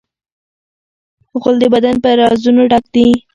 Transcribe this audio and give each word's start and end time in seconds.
غول 1.41 1.55
د 1.61 1.65
بدن 1.73 1.95
په 2.03 2.09
رازونو 2.19 2.61
ډک 2.71 2.85
دی. 2.93 3.07